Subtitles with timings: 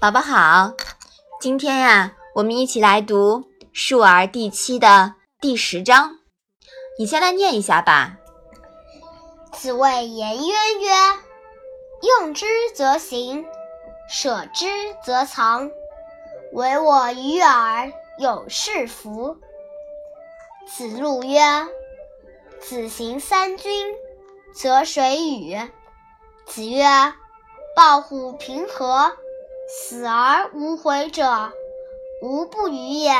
[0.00, 0.72] 宝宝好，
[1.40, 3.40] 今天呀，我们一起来读
[3.72, 6.18] 《述而》第七的第十章。
[6.98, 8.16] 你先来念一下吧。
[9.52, 10.90] 子谓颜渊曰
[12.20, 13.44] ：“用之则行，
[14.08, 14.66] 舍之
[15.04, 15.70] 则藏。
[16.52, 19.36] 唯我与尔有是夫。”
[20.66, 21.40] 子路曰
[22.60, 23.94] ：“子行三军，
[24.54, 25.58] 则谁与？”
[26.46, 26.84] 子曰
[27.76, 29.12] ：“抱虎平和。”
[29.72, 31.52] 死而无悔者，
[32.22, 33.12] 无不与也。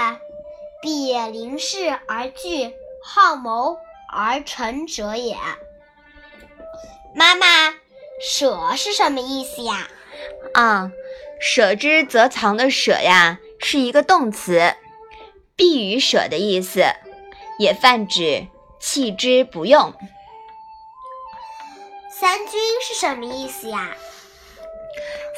[0.82, 3.76] 必也临事而惧，好谋
[4.12, 5.36] 而成者也。
[7.14, 7.46] 妈妈，
[8.20, 9.88] 舍是什么意思呀？
[10.54, 10.90] 啊，
[11.40, 14.74] 舍之则藏的舍呀，是一个动词，
[15.54, 16.82] 避于舍的意思，
[17.58, 18.48] 也泛指
[18.80, 19.94] 弃之不用。
[22.20, 23.96] 三军是什么意思呀？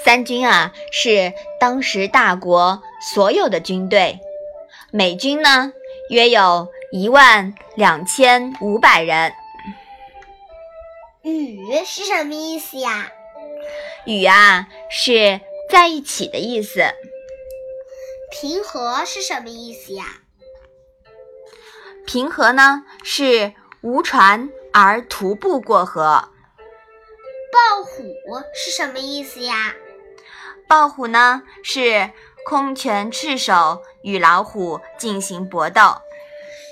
[0.05, 2.83] 三军啊，是当时大国
[3.15, 4.19] 所有的军队，
[4.91, 5.73] 美军呢
[6.11, 9.33] 约有一万两千五百人。
[11.23, 13.13] 与是什么意思呀？
[14.05, 16.83] 与啊是在一起的意思。
[18.33, 20.05] 平和是什么意思呀？
[22.05, 26.30] 平和呢是无船而徒步过河。
[27.53, 28.17] 抱虎
[28.55, 29.75] 是什么意思呀？
[30.67, 32.11] 抱虎呢，是
[32.47, 35.83] 空拳赤手与老虎进行搏斗。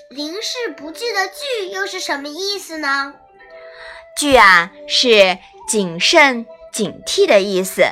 [0.09, 3.15] 临事不惧的惧又是什么意思呢？
[4.17, 5.37] 惧啊，是
[5.69, 7.83] 谨慎警惕的意思。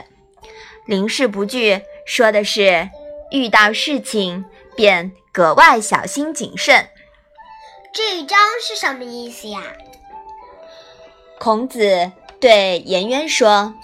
[0.87, 2.89] 临事不惧，说的是
[3.31, 6.89] 遇到事情便格外小心谨慎。
[7.93, 9.63] 这一章是什么意思呀？
[11.39, 13.75] 孔子对颜渊说：“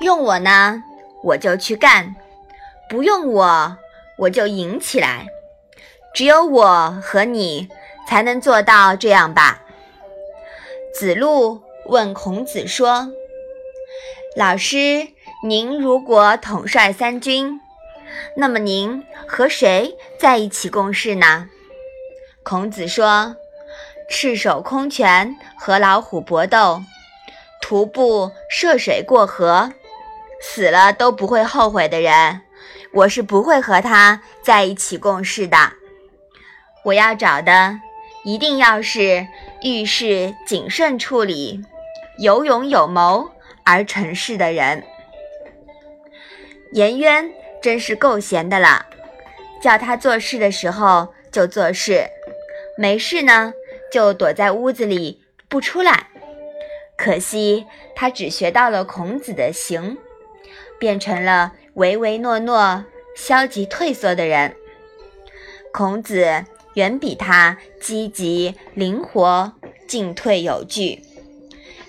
[0.00, 0.82] 用我呢？”
[1.22, 2.16] 我就去干，
[2.88, 3.76] 不用我，
[4.18, 5.26] 我就赢起来。
[6.12, 7.68] 只有我和你
[8.08, 9.62] 才能做到这样吧？
[10.92, 13.08] 子路问孔子说
[14.36, 15.06] ：“老师，
[15.44, 17.60] 您如果统帅三军，
[18.36, 21.48] 那么您和谁在一起共事呢？”
[22.42, 23.36] 孔子说
[24.10, 26.82] ：“赤手空拳和老虎搏斗，
[27.72, 29.72] 徒步涉水过河。”
[30.44, 32.42] 死了都不会后悔的人，
[32.92, 35.56] 我是不会和他在一起共事的。
[36.84, 37.78] 我要找的
[38.24, 39.26] 一定要是
[39.62, 41.62] 遇事谨慎处理、
[42.18, 43.30] 有勇有谋
[43.64, 44.84] 而成事的人。
[46.72, 48.84] 颜渊真是够闲的了，
[49.62, 52.04] 叫他做事的时候就做事，
[52.76, 53.54] 没事呢
[53.90, 56.08] 就躲在屋子里不出来。
[57.02, 59.98] 可惜他只学到了孔子的行。
[60.78, 62.84] 变成了唯唯诺诺、
[63.16, 64.56] 消极退缩的人。
[65.72, 69.52] 孔子远比他积极灵活、
[69.86, 71.00] 进退有据。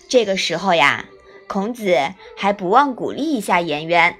[0.08, 1.06] 这个时候呀，
[1.48, 1.98] 孔子
[2.38, 4.16] 还不忘鼓励一下颜渊。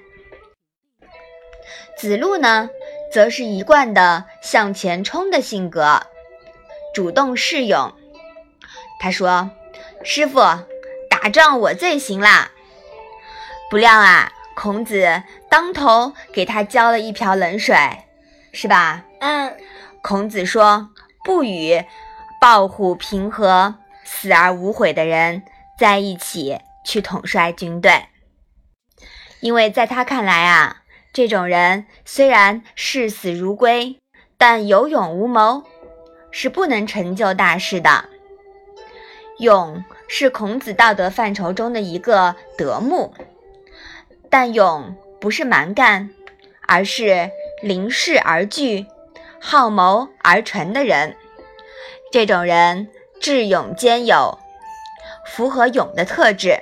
[1.96, 2.68] 子路呢，
[3.12, 6.00] 则是一贯的向前冲的性格，
[6.92, 7.92] 主动示勇。
[8.98, 9.52] 他说
[10.02, 10.40] ：“师傅，
[11.24, 12.50] 打仗我最行啦。”
[13.70, 14.30] 不料啊。
[14.54, 17.74] 孔子当头给他浇了一瓢冷水，
[18.52, 19.04] 是吧？
[19.20, 19.56] 嗯。
[20.00, 20.90] 孔子说
[21.24, 21.82] ：“不与
[22.40, 23.74] 抱虎平和、
[24.04, 25.42] 死而无悔的人
[25.76, 28.06] 在一起去统帅军队，
[29.40, 30.82] 因为在他看来啊，
[31.12, 33.98] 这种人虽然视死如归，
[34.38, 35.64] 但有勇无谋，
[36.30, 38.04] 是不能成就大事的。
[39.38, 43.14] 勇是孔子道德范畴中的一个德目。”
[44.30, 46.10] 但勇不是蛮干，
[46.66, 47.30] 而是
[47.62, 48.86] 临事而惧、
[49.40, 51.16] 好谋而成的人。
[52.10, 52.88] 这种人
[53.20, 54.38] 智勇兼有，
[55.24, 56.58] 符合勇的特质。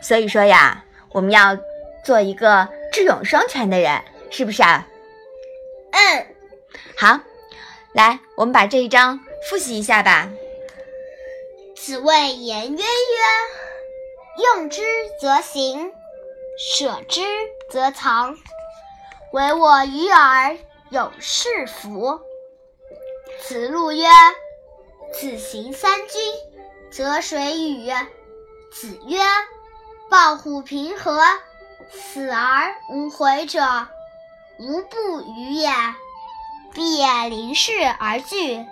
[0.00, 1.58] 所以说呀，我们要
[2.04, 4.86] 做一个智勇双全的人，是不是啊？
[5.90, 6.26] 嗯。
[6.96, 7.20] 好，
[7.92, 9.18] 来，我们把这一章
[9.48, 10.30] 复习一下吧。
[11.82, 12.84] 子谓颜渊曰。
[14.36, 14.82] 用之
[15.18, 15.92] 则行，
[16.58, 17.22] 舍之
[17.70, 18.36] 则藏。
[19.32, 20.58] 唯我与尔
[20.90, 22.20] 有是夫。
[23.42, 24.06] 子路曰
[25.18, 26.20] ：“子行三军，
[26.92, 27.90] 则谁与？”
[28.70, 29.18] 子曰
[30.10, 31.22] ：“抱虎平和，
[31.90, 33.88] 死而无悔者，
[34.58, 35.72] 无不与也。
[36.74, 38.64] 必也临事而惧，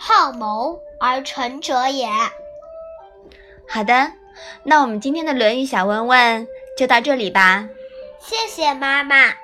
[0.00, 2.08] 好谋而成者也。”
[3.68, 4.12] 好的。
[4.62, 7.68] 那我们今天的《论语》小问问就到这里吧。
[8.18, 9.34] 谢谢妈妈。